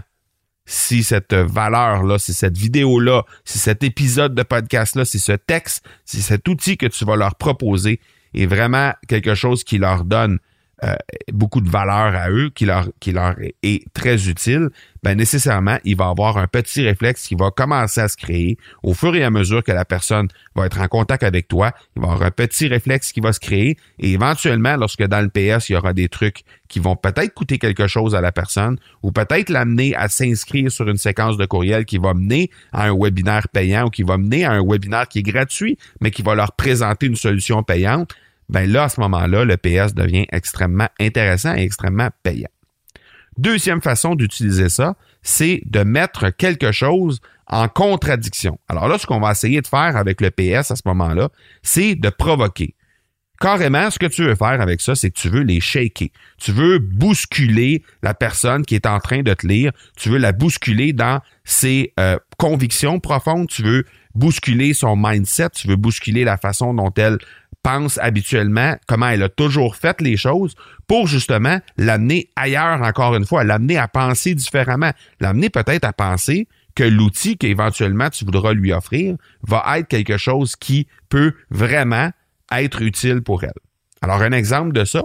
si 0.67 1.03
cette 1.03 1.35
valeur-là, 1.35 2.19
si 2.19 2.35
cette 2.35 2.57
vidéo-là, 2.57 3.25
si 3.45 3.59
cet 3.59 3.83
épisode 3.83 4.35
de 4.35 4.43
podcast-là, 4.43 5.05
si 5.05 5.19
ce 5.19 5.33
texte, 5.33 5.85
si 6.05 6.21
cet 6.21 6.47
outil 6.47 6.77
que 6.77 6.87
tu 6.87 7.05
vas 7.05 7.17
leur 7.17 7.35
proposer 7.37 8.00
est 8.35 8.47
vraiment 8.47 8.93
quelque 9.09 9.35
chose 9.35 9.65
qui 9.65 9.79
leur 9.79 10.05
donne 10.05 10.38
euh, 10.85 10.95
beaucoup 11.33 11.61
de 11.61 11.69
valeur 11.69 12.15
à 12.15 12.31
eux, 12.31 12.51
qui 12.55 12.65
leur, 12.65 12.89
qui 13.01 13.13
leur 13.13 13.35
est 13.63 13.85
très 13.95 14.29
utile, 14.29 14.69
ben 15.03 15.17
nécessairement, 15.17 15.79
il 15.85 15.97
va 15.97 16.09
avoir 16.09 16.39
un 16.39 16.47
petit 16.47 16.83
réflexe 16.83 17.27
qui 17.27 17.35
va 17.35 17.51
commencer 17.51 18.01
à 18.01 18.09
se 18.09 18.17
créer 18.17 18.59
au 18.83 18.95
fur 18.95 19.15
et 19.15 19.25
à 19.25 19.31
mesure 19.31 19.63
que 19.63 19.73
la 19.73 19.85
personne 19.85 20.29
va 20.55 20.67
être 20.67 20.81
en 20.81 20.89
contact 20.89 21.23
avec 21.23 21.49
toi. 21.49 21.73
Il 21.97 22.03
va 22.03 22.13
avoir 22.13 22.29
un 22.29 22.31
petit 22.31 22.69
réflexe 22.69 23.13
qui 23.13 23.21
va 23.21 23.33
se 23.33 23.41
créer 23.41 23.77
et 23.99 24.13
éventuellement, 24.13 24.77
lorsque 24.77 25.03
dans 25.03 25.21
le 25.21 25.29
PS, 25.29 25.69
il 25.69 25.73
y 25.73 25.77
aura 25.77 25.93
des 25.93 26.09
trucs 26.09 26.43
qui 26.69 26.79
vont 26.79 26.97
peut-être 26.97 27.35
coûter 27.35 27.59
quelque 27.59 27.87
chose 27.87 28.15
à 28.15 28.21
la 28.21 28.31
personne 28.31 28.79
ou 29.03 29.11
peut-être 29.11 29.51
l'amener 29.51 29.95
à 29.97 30.09
s'inscrire 30.09 30.71
sur 30.71 30.89
une 30.89 30.97
séquence 30.97 31.37
de 31.37 31.47
courriel 31.47 31.87
qui 31.87 31.99
va 31.99 32.15
mener 32.15 32.51
à 32.73 32.89
un 32.89 32.97
webinaire 32.97 33.49
payant 33.49 33.87
ou 33.87 33.91
qui 33.91 34.03
va 34.03 34.17
mener 34.17 34.45
à 34.45 34.53
un 34.53 34.63
webinaire 34.65 35.09
qui 35.09 35.21
est 35.21 35.23
gratuit, 35.23 35.79
mais 36.01 36.11
qui 36.11 36.23
va 36.23 36.35
leur 36.35 36.53
présenter 36.53 37.07
une 37.07 37.17
solution 37.17 37.63
payante 37.63 38.15
ben 38.49 38.71
là, 38.71 38.85
à 38.85 38.88
ce 38.88 39.00
moment-là, 39.00 39.45
le 39.45 39.57
PS 39.57 39.95
devient 39.95 40.26
extrêmement 40.31 40.88
intéressant 41.00 41.55
et 41.55 41.62
extrêmement 41.62 42.09
payant. 42.23 42.49
Deuxième 43.37 43.81
façon 43.81 44.14
d'utiliser 44.14 44.69
ça, 44.69 44.97
c'est 45.23 45.62
de 45.67 45.83
mettre 45.85 46.31
quelque 46.31 46.73
chose 46.73 47.21
en 47.47 47.69
contradiction. 47.69 48.59
Alors 48.69 48.88
là, 48.88 48.99
ce 48.99 49.07
qu'on 49.07 49.21
va 49.21 49.31
essayer 49.31 49.61
de 49.61 49.67
faire 49.67 49.97
avec 49.97 50.21
le 50.21 50.31
PS 50.31 50.71
à 50.71 50.76
ce 50.76 50.83
moment-là, 50.87 51.28
c'est 51.62 51.95
de 51.95 52.11
provoquer. 52.11 52.75
Carrément, 53.40 53.88
ce 53.90 54.00
que 54.00 54.07
tu 54.07 54.25
veux 54.25 54.35
faire 54.35 54.61
avec 54.61 54.81
ça, 54.81 54.97
c'est 54.97 55.11
que 55.11 55.19
tu 55.19 55.28
veux 55.28 55.43
les 55.43 55.61
shaker. 55.61 56.09
Tu 56.38 56.50
veux 56.50 56.81
bousculer 56.81 57.85
la 58.02 58.12
personne 58.12 58.64
qui 58.64 58.75
est 58.75 58.87
en 58.87 58.99
train 58.99 59.23
de 59.23 59.33
te 59.33 59.47
lire. 59.47 59.71
Tu 59.97 60.09
veux 60.09 60.19
la 60.19 60.33
bousculer 60.33 60.93
dans 60.93 61.21
ses 61.45 61.93
euh, 62.00 62.19
convictions 62.37 62.99
profondes. 62.99 63.47
Tu 63.47 63.62
veux 63.62 63.85
bousculer 64.17 64.75
son 64.75 64.97
mindset. 64.97 65.50
Tu 65.50 65.69
veux 65.69 65.76
bousculer 65.76 66.25
la 66.25 66.37
façon 66.37 66.75
dont 66.75 66.93
elle 66.97 67.19
pense 67.62 67.99
habituellement, 67.99 68.77
comment 68.87 69.09
elle 69.09 69.23
a 69.23 69.29
toujours 69.29 69.77
fait 69.77 70.00
les 70.00 70.17
choses, 70.17 70.55
pour 70.87 71.07
justement 71.07 71.61
l'amener 71.77 72.31
ailleurs 72.37 72.83
encore 72.83 73.15
une 73.15 73.27
fois, 73.27 73.45
l'amener 73.45 73.77
à 73.77 73.88
penser 73.88 74.35
différemment, 74.35 74.93
l'amener 75.21 75.50
peut-être 75.50 75.85
à 75.85 75.93
penser 75.93 76.49
que 76.75 76.85
l'outil 76.85 77.37
qu'éventuellement 77.37 78.09
tu 78.09 78.25
voudras 78.25 78.53
lui 78.53 78.73
offrir 78.73 79.17
va 79.43 79.79
être 79.79 79.88
quelque 79.88 80.17
chose 80.17 80.55
qui 80.57 80.87
peut 81.09 81.35
vraiment 81.50 82.11
être 82.53 82.83
utile 82.83 83.23
pour 83.23 83.43
elle. 83.45 83.50
Alors 84.00 84.23
un 84.23 84.33
exemple 84.33 84.73
de 84.73 84.85
ça, 84.85 85.03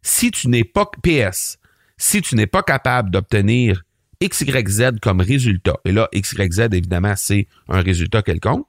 si 0.00 0.30
tu 0.30 0.48
n'es 0.48 0.64
pas 0.64 0.90
PS, 1.02 1.58
si 1.98 2.22
tu 2.22 2.34
n'es 2.34 2.46
pas 2.46 2.62
capable 2.62 3.10
d'obtenir 3.10 3.82
XYZ 4.22 5.00
comme 5.00 5.20
résultat, 5.20 5.76
et 5.84 5.92
là 5.92 6.08
XYZ 6.14 6.68
évidemment 6.72 7.14
c'est 7.16 7.46
un 7.68 7.82
résultat 7.82 8.22
quelconque, 8.22 8.66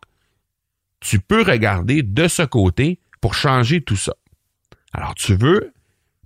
tu 1.04 1.20
peux 1.20 1.44
regarder 1.44 2.02
de 2.02 2.28
ce 2.28 2.44
côté 2.44 3.00
pour 3.20 3.34
changer 3.36 3.82
tout 3.82 3.98
ça. 3.98 4.14
Alors, 4.94 5.16
tu 5.16 5.36
veux 5.36 5.74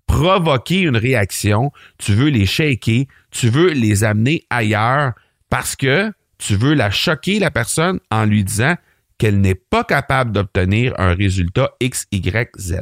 provoquer 0.06 0.82
une 0.82 0.96
réaction, 0.96 1.72
tu 1.98 2.14
veux 2.14 2.30
les 2.30 2.46
shaker, 2.46 3.06
tu 3.32 3.50
veux 3.50 3.72
les 3.72 4.04
amener 4.04 4.46
ailleurs 4.50 5.14
parce 5.50 5.76
que 5.76 6.14
tu 6.38 6.56
veux 6.56 6.76
la 6.76 6.92
choquer, 6.92 7.40
la 7.40 7.50
personne, 7.50 8.00
en 8.12 8.26
lui 8.26 8.44
disant 8.44 8.76
qu'elle 9.18 9.42
n'est 9.42 9.56
pas 9.56 9.84
capable 9.84 10.32
d'obtenir 10.32 10.94
un 11.00 11.16
résultat 11.16 11.72
X, 11.82 12.06
Y, 12.12 12.52
Z. 12.58 12.82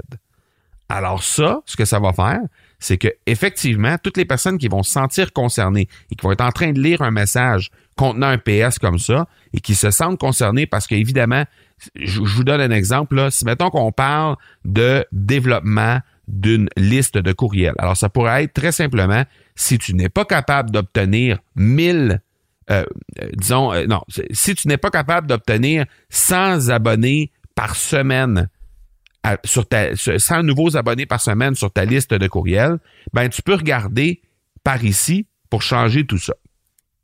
Alors 0.90 1.24
ça, 1.24 1.62
ce 1.66 1.78
que 1.78 1.86
ça 1.86 2.00
va 2.00 2.12
faire, 2.12 2.42
c'est 2.80 2.98
que 2.98 3.08
effectivement, 3.26 3.98
toutes 4.02 4.18
les 4.18 4.26
personnes 4.26 4.58
qui 4.58 4.68
vont 4.68 4.84
se 4.84 4.92
sentir 4.92 5.34
concernées 5.34 5.88
et 6.12 6.16
qui 6.16 6.24
vont 6.24 6.32
être 6.32 6.44
en 6.44 6.52
train 6.52 6.72
de 6.72 6.80
lire 6.80 7.02
un 7.02 7.12
message 7.12 7.72
contenant 7.96 8.28
un 8.28 8.38
PS 8.38 8.80
comme 8.80 9.00
ça 9.00 9.28
et 9.54 9.62
qui 9.62 9.76
se 9.76 9.92
sentent 9.92 10.20
concernées 10.20 10.68
parce 10.68 10.88
qu'évidemment, 10.88 11.46
je, 11.96 12.22
vous 12.22 12.44
donne 12.44 12.62
un 12.62 12.72
exemple. 12.72 13.16
Là. 13.16 13.32
Si 13.32 13.46
mettons 13.46 13.70
qu'on 13.70 13.92
parle 13.92 14.36
de 14.64 15.06
développement 15.12 16.00
d'une 16.28 16.70
liste 16.76 17.18
de 17.18 17.32
courriels. 17.34 17.76
Alors, 17.78 17.96
ça 17.96 18.10
pourrait 18.10 18.46
être 18.46 18.54
très 18.54 18.72
simplement, 18.72 19.24
si 19.56 19.78
tu 19.78 19.94
n'es 19.94 20.10
pas 20.10 20.26
capable 20.26 20.72
d'obtenir 20.72 21.38
1000, 21.56 22.20
euh, 22.72 22.84
disons, 23.34 23.72
euh, 23.74 23.86
non, 23.86 24.02
si 24.32 24.56
tu 24.56 24.68
n'es 24.68 24.78
pas 24.78 24.90
capable 24.90 25.28
d'obtenir 25.28 25.86
100 26.10 26.70
abonnés 26.70 27.32
par 27.54 27.76
semaine, 27.76 28.50
sur 29.44 29.68
ta, 29.68 29.96
100 29.96 30.44
nouveaux 30.44 30.78
abonnés 30.78 31.06
par 31.06 31.22
semaine 31.22 31.56
sur 31.56 31.72
ta 31.72 31.86
liste 31.86 32.14
de 32.14 32.28
courriels, 32.28 32.78
ben, 33.14 33.30
tu 33.30 33.42
peux 33.42 33.56
regarder 33.56 34.22
par 34.64 34.84
ici 34.84 35.26
pour 35.50 35.62
changer 35.62 36.06
tout 36.06 36.18
ça. 36.18 36.34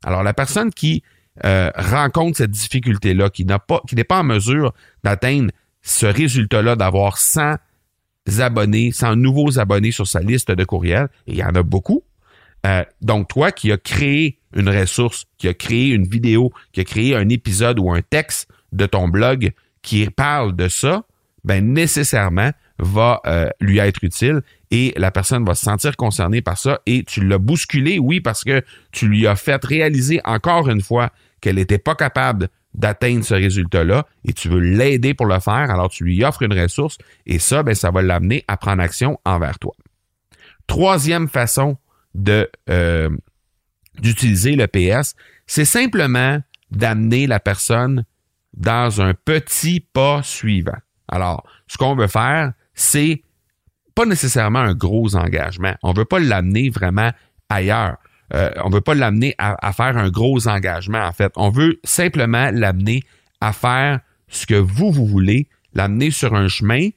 Alors, 0.04 0.22
la 0.22 0.34
personne 0.34 0.70
qui 0.70 1.02
euh, 1.44 1.70
rencontre 1.74 2.38
cette 2.38 2.50
difficulté-là, 2.50 3.30
qui 3.30 3.44
n'a 3.44 3.58
pas, 3.58 3.80
qui 3.88 3.94
n'est 3.94 4.04
pas 4.04 4.20
en 4.20 4.24
mesure 4.24 4.74
d'atteindre 5.02 5.50
ce 5.80 6.06
résultat-là, 6.06 6.76
d'avoir 6.76 7.18
100 7.18 7.56
abonnés, 8.38 8.92
100 8.92 9.16
nouveaux 9.16 9.58
abonnés 9.58 9.92
sur 9.92 10.06
sa 10.06 10.20
liste 10.20 10.50
de 10.50 10.64
courriels, 10.64 11.08
et 11.26 11.32
il 11.32 11.36
y 11.38 11.44
en 11.44 11.54
a 11.54 11.62
beaucoup. 11.62 12.02
Euh, 12.66 12.84
donc, 13.00 13.28
toi 13.28 13.50
qui 13.50 13.72
as 13.72 13.78
créé 13.78 14.38
une 14.54 14.68
ressource, 14.68 15.24
qui 15.38 15.48
a 15.48 15.54
créé 15.54 15.88
une 15.88 16.06
vidéo, 16.06 16.52
qui 16.72 16.80
a 16.80 16.84
créé 16.84 17.16
un 17.16 17.28
épisode 17.28 17.78
ou 17.78 17.92
un 17.92 18.02
texte 18.02 18.48
de 18.72 18.86
ton 18.86 19.08
blog 19.08 19.52
qui 19.80 20.08
parle 20.10 20.54
de 20.54 20.68
ça, 20.68 21.04
ben 21.44 21.72
nécessairement 21.72 22.52
va 22.78 23.20
euh, 23.26 23.48
lui 23.60 23.78
être 23.78 24.02
utile 24.02 24.42
et 24.70 24.92
la 24.96 25.10
personne 25.10 25.44
va 25.44 25.54
se 25.54 25.64
sentir 25.64 25.96
concernée 25.96 26.40
par 26.42 26.58
ça 26.58 26.80
et 26.86 27.04
tu 27.04 27.24
l'as 27.26 27.38
bousculé, 27.38 27.98
oui, 27.98 28.20
parce 28.20 28.44
que 28.44 28.62
tu 28.90 29.08
lui 29.08 29.26
as 29.26 29.36
fait 29.36 29.64
réaliser 29.64 30.20
encore 30.24 30.68
une 30.68 30.80
fois 30.80 31.10
qu'elle 31.40 31.56
n'était 31.56 31.78
pas 31.78 31.94
capable 31.94 32.48
d'atteindre 32.74 33.24
ce 33.24 33.34
résultat-là 33.34 34.06
et 34.24 34.32
tu 34.32 34.48
veux 34.48 34.60
l'aider 34.60 35.14
pour 35.14 35.26
le 35.26 35.38
faire, 35.40 35.70
alors 35.70 35.90
tu 35.90 36.04
lui 36.04 36.24
offres 36.24 36.42
une 36.42 36.58
ressource 36.58 36.96
et 37.26 37.38
ça, 37.38 37.62
ben, 37.62 37.74
ça 37.74 37.90
va 37.90 38.02
l'amener 38.02 38.44
à 38.48 38.56
prendre 38.56 38.82
action 38.82 39.18
envers 39.24 39.58
toi. 39.58 39.74
Troisième 40.66 41.28
façon 41.28 41.76
de 42.14 42.48
euh, 42.70 43.10
d'utiliser 44.00 44.56
le 44.56 44.66
PS, 44.66 45.14
c'est 45.46 45.64
simplement 45.64 46.40
d'amener 46.70 47.26
la 47.26 47.40
personne 47.40 48.04
dans 48.54 49.02
un 49.02 49.12
petit 49.12 49.80
pas 49.80 50.22
suivant. 50.22 50.78
Alors, 51.12 51.44
ce 51.68 51.76
qu'on 51.76 51.94
veut 51.94 52.08
faire, 52.08 52.52
c'est 52.74 53.22
pas 53.94 54.06
nécessairement 54.06 54.60
un 54.60 54.74
gros 54.74 55.14
engagement. 55.14 55.74
On 55.82 55.92
veut 55.92 56.06
pas 56.06 56.18
l'amener 56.18 56.70
vraiment 56.70 57.12
ailleurs. 57.50 57.98
Euh, 58.32 58.50
on 58.64 58.70
veut 58.70 58.80
pas 58.80 58.94
l'amener 58.94 59.34
à, 59.36 59.72
faire 59.74 59.98
un 59.98 60.08
gros 60.08 60.48
engagement, 60.48 61.04
en 61.04 61.12
fait. 61.12 61.30
On 61.36 61.50
veut 61.50 61.78
simplement 61.84 62.50
l'amener 62.50 63.02
à 63.42 63.52
faire 63.52 64.00
ce 64.28 64.46
que 64.46 64.54
vous, 64.54 64.90
vous 64.90 65.06
voulez, 65.06 65.48
l'amener 65.74 66.10
sur 66.10 66.34
un 66.34 66.48
chemin 66.48 66.88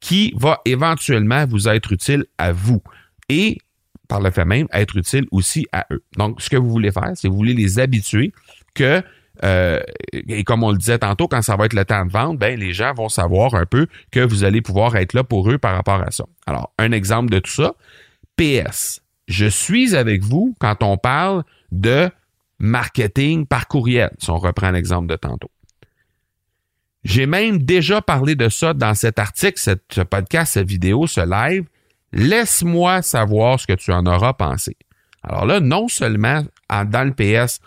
qui 0.00 0.32
va 0.36 0.60
éventuellement 0.64 1.44
vous 1.44 1.66
être 1.66 1.90
utile 1.90 2.26
à 2.38 2.52
vous. 2.52 2.80
Et 3.28 3.58
par 4.06 4.20
le 4.20 4.30
fait 4.30 4.44
même, 4.44 4.68
être 4.72 4.96
utile 4.96 5.26
aussi 5.32 5.66
à 5.72 5.86
eux. 5.90 6.04
Donc, 6.16 6.40
ce 6.40 6.48
que 6.48 6.56
vous 6.56 6.70
voulez 6.70 6.92
faire, 6.92 7.10
c'est 7.16 7.26
vous 7.26 7.36
voulez 7.36 7.54
les 7.54 7.80
habituer 7.80 8.32
que 8.74 9.02
euh, 9.42 9.80
et 10.12 10.44
comme 10.44 10.62
on 10.62 10.70
le 10.70 10.78
disait 10.78 10.98
tantôt, 10.98 11.26
quand 11.26 11.42
ça 11.42 11.56
va 11.56 11.66
être 11.66 11.72
le 11.72 11.84
temps 11.84 12.06
de 12.06 12.10
vente, 12.10 12.38
ben 12.38 12.58
les 12.58 12.72
gens 12.72 12.94
vont 12.94 13.08
savoir 13.08 13.54
un 13.54 13.66
peu 13.66 13.88
que 14.10 14.20
vous 14.20 14.44
allez 14.44 14.62
pouvoir 14.62 14.94
être 14.96 15.12
là 15.12 15.24
pour 15.24 15.50
eux 15.50 15.58
par 15.58 15.74
rapport 15.74 16.00
à 16.00 16.10
ça. 16.10 16.24
Alors, 16.46 16.72
un 16.78 16.92
exemple 16.92 17.30
de 17.30 17.40
tout 17.40 17.50
ça, 17.50 17.74
PS. 18.36 19.00
Je 19.26 19.46
suis 19.46 19.96
avec 19.96 20.22
vous 20.22 20.54
quand 20.60 20.82
on 20.82 20.96
parle 20.98 21.44
de 21.72 22.10
marketing 22.58 23.46
par 23.46 23.66
courriel, 23.66 24.10
si 24.18 24.30
on 24.30 24.38
reprend 24.38 24.70
l'exemple 24.70 25.06
de 25.08 25.16
tantôt. 25.16 25.50
J'ai 27.04 27.26
même 27.26 27.58
déjà 27.62 28.00
parlé 28.00 28.34
de 28.34 28.48
ça 28.48 28.72
dans 28.72 28.94
cet 28.94 29.18
article, 29.18 29.58
ce 29.58 30.00
podcast, 30.00 30.54
cette 30.54 30.68
vidéo, 30.68 31.06
ce 31.06 31.20
live. 31.20 31.64
Laisse-moi 32.12 33.02
savoir 33.02 33.60
ce 33.60 33.66
que 33.66 33.72
tu 33.74 33.92
en 33.92 34.06
auras 34.06 34.32
pensé. 34.32 34.76
Alors 35.22 35.46
là, 35.46 35.60
non 35.60 35.88
seulement 35.88 36.42
dans 36.70 37.04
le 37.04 37.12
PS, 37.12 37.60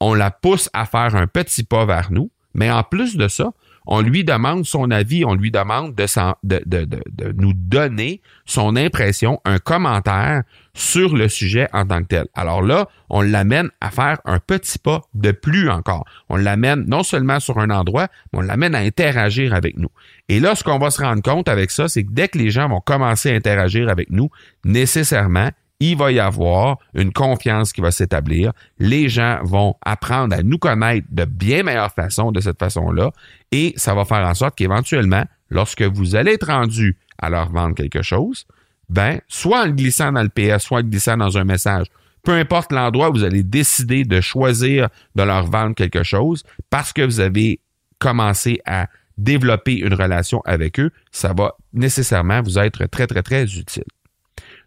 on 0.00 0.14
la 0.14 0.30
pousse 0.30 0.68
à 0.72 0.86
faire 0.86 1.14
un 1.14 1.26
petit 1.26 1.64
pas 1.64 1.84
vers 1.84 2.10
nous, 2.10 2.30
mais 2.54 2.70
en 2.70 2.82
plus 2.82 3.16
de 3.16 3.28
ça, 3.28 3.52
on 3.86 4.00
lui 4.00 4.24
demande 4.24 4.64
son 4.64 4.90
avis, 4.90 5.24
on 5.24 5.34
lui 5.34 5.50
demande 5.50 5.94
de, 5.94 7.32
nous 7.32 7.52
donner 7.54 8.20
son 8.44 8.76
impression, 8.76 9.40
un 9.44 9.58
commentaire 9.58 10.42
sur 10.74 11.16
le 11.16 11.28
sujet 11.28 11.68
en 11.72 11.86
tant 11.86 12.02
que 12.02 12.08
tel. 12.08 12.26
Alors 12.34 12.62
là, 12.62 12.88
on 13.08 13.22
l'amène 13.22 13.70
à 13.80 13.90
faire 13.90 14.20
un 14.24 14.38
petit 14.38 14.78
pas 14.78 15.02
de 15.14 15.32
plus 15.32 15.70
encore. 15.70 16.04
On 16.28 16.36
l'amène 16.36 16.84
non 16.86 17.02
seulement 17.02 17.40
sur 17.40 17.58
un 17.58 17.70
endroit, 17.70 18.08
mais 18.32 18.40
on 18.40 18.42
l'amène 18.42 18.74
à 18.74 18.80
interagir 18.80 19.54
avec 19.54 19.76
nous. 19.76 19.90
Et 20.28 20.40
là, 20.40 20.54
ce 20.54 20.62
qu'on 20.62 20.78
va 20.78 20.90
se 20.90 21.02
rendre 21.02 21.22
compte 21.22 21.48
avec 21.48 21.70
ça, 21.70 21.88
c'est 21.88 22.04
que 22.04 22.12
dès 22.12 22.28
que 22.28 22.38
les 22.38 22.50
gens 22.50 22.68
vont 22.68 22.80
commencer 22.80 23.32
à 23.32 23.34
interagir 23.34 23.88
avec 23.88 24.10
nous, 24.10 24.30
nécessairement, 24.64 25.50
il 25.80 25.96
va 25.96 26.12
y 26.12 26.20
avoir 26.20 26.78
une 26.94 27.12
confiance 27.12 27.72
qui 27.72 27.80
va 27.80 27.90
s'établir. 27.90 28.52
Les 28.78 29.08
gens 29.08 29.40
vont 29.42 29.74
apprendre 29.84 30.36
à 30.36 30.42
nous 30.42 30.58
connaître 30.58 31.06
de 31.10 31.24
bien 31.24 31.62
meilleure 31.62 31.92
façon 31.92 32.32
de 32.32 32.40
cette 32.40 32.58
façon-là 32.58 33.10
et 33.50 33.72
ça 33.76 33.94
va 33.94 34.04
faire 34.04 34.26
en 34.26 34.34
sorte 34.34 34.56
qu'éventuellement, 34.56 35.24
lorsque 35.48 35.82
vous 35.82 36.14
allez 36.14 36.32
être 36.32 36.48
rendu 36.48 36.98
à 37.18 37.30
leur 37.30 37.50
vendre 37.50 37.74
quelque 37.74 38.02
chose, 38.02 38.46
ben, 38.90 39.20
soit 39.28 39.62
en 39.62 39.70
glissant 39.70 40.12
dans 40.12 40.22
le 40.22 40.28
PS, 40.28 40.64
soit 40.64 40.80
en 40.80 40.82
glissant 40.82 41.16
dans 41.16 41.38
un 41.38 41.44
message, 41.44 41.86
peu 42.22 42.32
importe 42.32 42.72
l'endroit 42.72 43.08
où 43.08 43.14
vous 43.14 43.24
allez 43.24 43.42
décider 43.42 44.04
de 44.04 44.20
choisir 44.20 44.88
de 45.14 45.22
leur 45.22 45.46
vendre 45.46 45.74
quelque 45.74 46.02
chose 46.02 46.44
parce 46.68 46.92
que 46.92 47.02
vous 47.02 47.20
avez 47.20 47.60
commencé 47.98 48.60
à 48.66 48.88
développer 49.16 49.76
une 49.76 49.94
relation 49.94 50.42
avec 50.44 50.80
eux, 50.80 50.90
ça 51.10 51.32
va 51.32 51.54
nécessairement 51.72 52.42
vous 52.42 52.58
être 52.58 52.86
très, 52.86 53.06
très, 53.06 53.22
très 53.22 53.44
utile. 53.44 53.84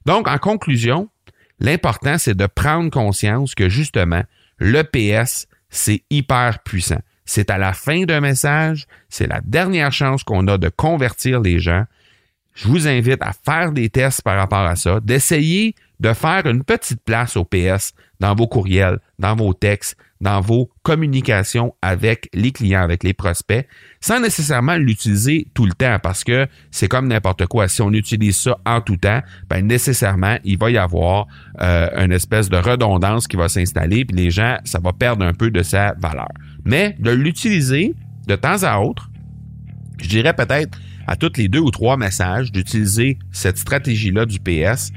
Donc, 0.06 0.28
en 0.28 0.38
conclusion, 0.38 1.10
l'important, 1.60 2.18
c'est 2.18 2.36
de 2.36 2.46
prendre 2.46 2.90
conscience 2.90 3.56
que 3.56 3.70
justement, 3.70 4.24
le 4.58 4.84
PS, 4.84 5.48
c'est 5.70 6.04
hyper 6.10 6.60
puissant. 6.64 7.02
C'est 7.26 7.50
à 7.50 7.58
la 7.58 7.74
fin 7.74 8.04
d'un 8.04 8.20
message, 8.20 8.86
c'est 9.10 9.28
la 9.28 9.42
dernière 9.42 9.92
chance 9.92 10.24
qu'on 10.24 10.48
a 10.48 10.58
de 10.58 10.70
convertir 10.70 11.40
les 11.40 11.60
gens. 11.60 11.86
Je 12.54 12.68
vous 12.68 12.88
invite 12.88 13.22
à 13.22 13.32
faire 13.34 13.72
des 13.72 13.90
tests 13.90 14.22
par 14.22 14.38
rapport 14.38 14.66
à 14.66 14.76
ça, 14.76 15.00
d'essayer 15.00 15.76
de 16.00 16.14
faire 16.14 16.46
une 16.46 16.64
petite 16.64 17.02
place 17.04 17.38
au 17.38 17.46
PS 17.46 17.94
dans 18.20 18.36
vos 18.36 18.48
courriels, 18.48 19.00
dans 19.20 19.36
vos 19.36 19.54
textes, 19.54 19.98
dans 20.24 20.40
vos 20.40 20.72
communications 20.84 21.76
avec 21.82 22.30
les 22.34 22.52
clients, 22.52 22.82
avec 22.82 23.04
les 23.04 23.14
prospects, 23.14 23.68
sans 24.00 24.22
nécessairement 24.22 24.78
l'utiliser 24.78 25.48
tout 25.54 25.66
le 25.66 25.74
temps, 25.74 25.98
parce 26.02 26.24
que 26.24 26.48
c'est 26.72 26.88
comme 26.88 27.08
n'importe 27.08 27.46
quoi. 27.48 27.68
Si 27.68 27.82
on 27.82 27.92
utilise 27.92 28.38
ça 28.38 28.58
en 28.66 28.80
tout 28.82 28.98
temps, 28.98 29.22
ben 29.50 29.68
nécessairement, 29.68 30.38
il 30.46 30.58
va 30.58 30.72
y 30.72 30.78
avoir 30.78 31.28
euh, 31.62 31.90
une 31.98 32.14
espèce 32.14 32.50
de 32.50 32.58
redondance 32.58 33.28
qui 33.28 33.36
va 33.36 33.50
s'installer, 33.50 34.06
puis 34.06 34.16
les 34.16 34.32
gens, 34.32 34.58
ça 34.64 34.80
va 34.80 34.94
perdre 34.94 35.26
un 35.26 35.34
peu 35.34 35.52
de 35.52 35.62
sa 35.62 35.94
valeur. 36.00 36.30
Mais 36.64 36.96
de 37.00 37.12
l'utiliser 37.12 37.94
de 38.26 38.36
temps 38.36 38.64
à 38.64 38.80
autre, 38.80 39.10
je 40.00 40.08
dirais 40.08 40.34
peut-être 40.34 40.80
à 41.06 41.18
tous 41.18 41.34
les 41.36 41.50
deux 41.50 41.60
ou 41.60 41.70
trois 41.70 41.98
messages, 41.98 42.52
d'utiliser 42.52 43.20
cette 43.32 43.58
stratégie-là 43.58 44.26
du 44.26 44.40
PS, 44.40 44.94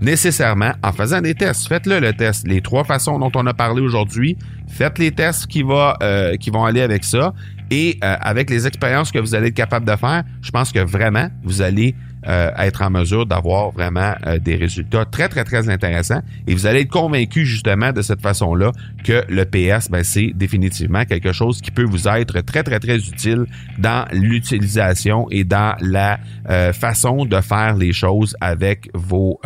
nécessairement 0.00 0.72
en 0.82 0.92
faisant 0.92 1.20
des 1.20 1.34
tests. 1.34 1.68
Faites-le 1.68 2.00
le 2.00 2.12
test. 2.12 2.46
Les 2.46 2.60
trois 2.60 2.84
façons 2.84 3.18
dont 3.18 3.32
on 3.34 3.46
a 3.46 3.54
parlé 3.54 3.80
aujourd'hui, 3.80 4.36
faites 4.68 4.98
les 4.98 5.10
tests 5.10 5.46
qui, 5.46 5.64
euh, 5.68 6.36
qui 6.36 6.50
vont 6.50 6.64
aller 6.64 6.80
avec 6.80 7.04
ça. 7.04 7.34
Et 7.70 7.98
euh, 8.02 8.16
avec 8.20 8.48
les 8.48 8.66
expériences 8.66 9.12
que 9.12 9.18
vous 9.18 9.34
allez 9.34 9.48
être 9.48 9.54
capable 9.54 9.86
de 9.86 9.94
faire, 9.96 10.24
je 10.40 10.50
pense 10.50 10.72
que 10.72 10.78
vraiment, 10.78 11.28
vous 11.42 11.60
allez 11.60 11.94
euh, 12.26 12.50
être 12.58 12.82
en 12.82 12.90
mesure 12.90 13.26
d'avoir 13.26 13.70
vraiment 13.70 14.14
euh, 14.26 14.38
des 14.38 14.56
résultats 14.56 15.04
très, 15.04 15.28
très, 15.28 15.44
très 15.44 15.68
intéressants. 15.68 16.20
Et 16.46 16.54
vous 16.54 16.66
allez 16.66 16.80
être 16.80 16.90
convaincu 16.90 17.46
justement 17.46 17.92
de 17.92 18.02
cette 18.02 18.20
façon-là 18.20 18.72
que 19.04 19.24
le 19.28 19.44
PS, 19.44 19.90
ben, 19.90 20.02
c'est 20.02 20.32
définitivement 20.34 21.04
quelque 21.04 21.32
chose 21.32 21.60
qui 21.60 21.70
peut 21.70 21.84
vous 21.84 22.08
être 22.08 22.40
très, 22.40 22.62
très, 22.62 22.80
très 22.80 22.96
utile 22.96 23.46
dans 23.78 24.06
l'utilisation 24.12 25.26
et 25.30 25.44
dans 25.44 25.76
la 25.80 26.18
euh, 26.50 26.72
façon 26.72 27.24
de 27.24 27.40
faire 27.40 27.76
les 27.76 27.92
choses 27.92 28.36
avec 28.40 28.90
vos 28.94 29.40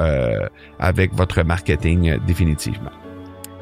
avec 0.79 1.13
votre 1.15 1.43
marketing 1.43 2.19
définitivement. 2.27 2.91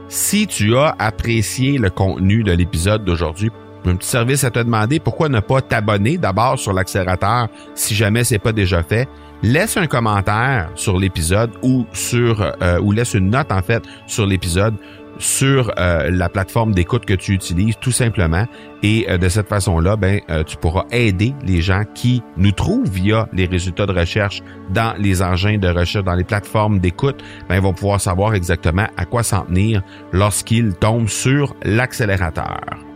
Si 0.09 0.49
tu 0.49 0.77
as 0.77 0.97
apprécié 0.99 1.79
le 1.79 1.89
contenu 1.89 2.43
de 2.43 2.51
l'épisode 2.51 3.05
d'aujourd'hui, 3.05 3.51
un 3.87 3.97
petit 3.97 4.09
service 4.09 4.45
à 4.45 4.51
te 4.51 4.59
demander, 4.59 5.01
pourquoi 5.01 5.29
ne 5.29 5.41
pas 5.41 5.61
t'abonner 5.63 6.19
d'abord 6.19 6.59
sur 6.59 6.73
l'accélérateur 6.73 7.49
si 7.75 7.95
jamais 7.95 8.25
c'est 8.25 8.39
pas 8.39 8.53
déjà 8.53 8.83
fait. 8.83 9.09
Laisse 9.43 9.77
un 9.79 9.87
commentaire 9.87 10.71
sur 10.75 10.99
l'épisode 10.99 11.51
ou 11.63 11.87
sur 11.93 12.43
euh, 12.43 12.79
ou 12.81 12.93
laisse 12.93 13.15
une 13.15 13.31
note 13.31 13.51
en 13.51 13.63
fait 13.63 13.83
sur 14.07 14.27
l'épisode 14.27 14.75
sur 15.19 15.73
euh, 15.79 16.11
la 16.11 16.29
plateforme 16.29 16.75
d'écoute 16.75 17.07
que 17.07 17.15
tu 17.15 17.33
utilises 17.33 17.77
tout 17.81 17.91
simplement 17.91 18.47
et 18.83 19.07
euh, 19.09 19.17
de 19.17 19.31
cette 19.31 19.49
façon-là 19.49 19.97
ben 19.97 20.21
tu 20.47 20.59
pourras 20.59 20.85
aider 20.93 21.35
les 21.43 21.63
gens 21.63 21.85
qui 21.95 22.23
nous 22.37 22.53
trouvent 22.53 22.89
via 22.89 23.29
les 23.33 23.47
résultats 23.47 23.87
de 23.87 23.93
recherche 23.93 24.43
dans 24.71 24.95
les 24.99 25.23
engins 25.23 25.57
de 25.57 25.69
recherche 25.69 26.05
dans 26.05 26.15
les 26.15 26.25
plateformes 26.25 26.79
d'écoute 26.79 27.23
ben 27.49 27.57
ils 27.57 27.63
vont 27.63 27.73
pouvoir 27.73 27.99
savoir 27.99 28.35
exactement 28.35 28.89
à 28.99 29.07
quoi 29.07 29.23
s'en 29.23 29.47
tenir 29.47 29.83
lorsqu'ils 30.13 30.75
tombent 30.75 31.09
sur 31.09 31.57
l'accélérateur. 31.63 32.90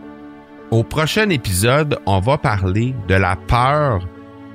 Au 0.71 0.83
prochain 0.83 1.29
épisode, 1.29 1.99
on 2.07 2.19
va 2.19 2.37
parler 2.37 2.95
de 3.07 3.13
la 3.13 3.35
peur, 3.35 4.07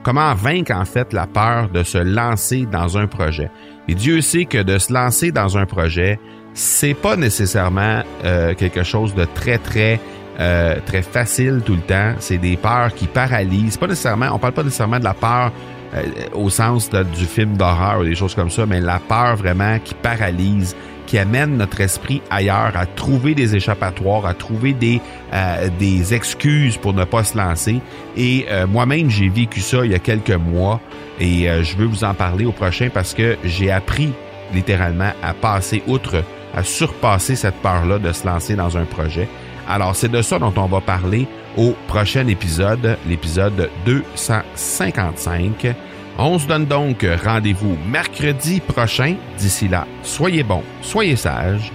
comment 0.02 0.34
vaincre 0.34 0.72
en 0.74 0.84
fait 0.84 1.12
la 1.12 1.26
peur 1.26 1.68
de 1.68 1.84
se 1.84 1.98
lancer 1.98 2.66
dans 2.66 2.98
un 2.98 3.06
projet. 3.06 3.50
Et 3.86 3.94
Dieu 3.94 4.20
sait 4.20 4.44
que 4.44 4.58
de 4.58 4.78
se 4.78 4.92
lancer 4.92 5.30
dans 5.30 5.56
un 5.56 5.66
projet, 5.66 6.18
c'est 6.52 6.94
pas 6.94 7.16
nécessairement 7.16 8.02
euh, 8.24 8.54
quelque 8.54 8.82
chose 8.82 9.14
de 9.14 9.24
très 9.24 9.58
très 9.58 10.00
euh, 10.40 10.78
très 10.84 11.02
facile 11.02 11.62
tout 11.64 11.76
le 11.76 11.82
temps. 11.82 12.14
C'est 12.18 12.38
des 12.38 12.56
peurs 12.56 12.92
qui 12.94 13.06
paralysent. 13.06 13.76
Pas 13.76 13.86
nécessairement, 13.86 14.30
on 14.32 14.38
parle 14.38 14.54
pas 14.54 14.64
nécessairement 14.64 14.98
de 14.98 15.04
la 15.04 15.14
peur 15.14 15.52
euh, 15.94 16.02
au 16.34 16.50
sens 16.50 16.90
du 16.90 17.24
film 17.24 17.56
d'horreur 17.56 18.00
ou 18.00 18.04
des 18.04 18.16
choses 18.16 18.34
comme 18.34 18.50
ça, 18.50 18.66
mais 18.66 18.80
la 18.80 18.98
peur 18.98 19.36
vraiment 19.36 19.78
qui 19.78 19.94
paralyse, 19.94 20.74
qui 21.10 21.18
amène 21.18 21.56
notre 21.56 21.80
esprit 21.80 22.22
ailleurs, 22.30 22.70
à 22.76 22.86
trouver 22.86 23.34
des 23.34 23.56
échappatoires, 23.56 24.26
à 24.26 24.32
trouver 24.32 24.72
des, 24.72 25.00
euh, 25.32 25.68
des 25.76 26.14
excuses 26.14 26.76
pour 26.76 26.94
ne 26.94 27.02
pas 27.02 27.24
se 27.24 27.36
lancer. 27.36 27.80
Et 28.16 28.46
euh, 28.48 28.68
moi-même, 28.68 29.10
j'ai 29.10 29.28
vécu 29.28 29.60
ça 29.60 29.84
il 29.84 29.90
y 29.90 29.94
a 29.96 29.98
quelques 29.98 30.30
mois 30.30 30.80
et 31.18 31.50
euh, 31.50 31.64
je 31.64 31.76
veux 31.76 31.86
vous 31.86 32.04
en 32.04 32.14
parler 32.14 32.44
au 32.44 32.52
prochain 32.52 32.90
parce 32.94 33.12
que 33.12 33.36
j'ai 33.42 33.72
appris 33.72 34.12
littéralement 34.54 35.10
à 35.20 35.34
passer 35.34 35.82
outre, 35.88 36.22
à 36.54 36.62
surpasser 36.62 37.34
cette 37.34 37.56
peur-là 37.56 37.98
de 37.98 38.12
se 38.12 38.24
lancer 38.24 38.54
dans 38.54 38.78
un 38.78 38.84
projet. 38.84 39.28
Alors, 39.68 39.96
c'est 39.96 40.12
de 40.12 40.22
ça 40.22 40.38
dont 40.38 40.54
on 40.56 40.66
va 40.66 40.80
parler 40.80 41.26
au 41.56 41.74
prochain 41.88 42.28
épisode, 42.28 42.96
l'épisode 43.08 43.68
255. 43.84 45.74
On 46.22 46.38
se 46.38 46.46
donne 46.46 46.66
donc 46.66 47.06
rendez-vous 47.24 47.78
mercredi 47.88 48.60
prochain. 48.60 49.16
D'ici 49.38 49.68
là, 49.68 49.86
soyez 50.02 50.42
bons, 50.42 50.62
soyez 50.82 51.16
sages. 51.16 51.72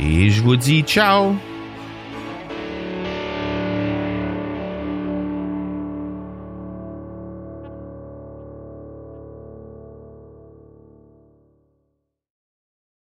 Et 0.00 0.30
je 0.30 0.42
vous 0.42 0.56
dis 0.56 0.82
ciao 0.82 1.36